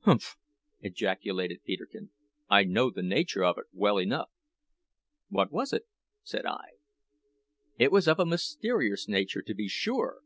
"Humph!" 0.00 0.36
ejaculated 0.82 1.62
Peterkin, 1.64 2.10
"I 2.50 2.64
know 2.64 2.90
the 2.90 3.02
nature 3.02 3.42
of 3.42 3.56
it 3.56 3.64
well 3.72 3.96
enough." 3.96 4.28
"What 5.30 5.50
was 5.50 5.72
it?" 5.72 5.86
said 6.22 6.44
I. 6.44 6.72
"It 7.78 7.90
was 7.90 8.06
of 8.06 8.18
a 8.20 8.26
mysterious 8.26 9.08
nature, 9.08 9.40
to 9.40 9.54
be 9.54 9.66
sure!" 9.66 10.16